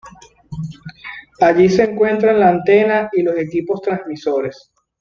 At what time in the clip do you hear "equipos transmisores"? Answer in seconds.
3.37-4.71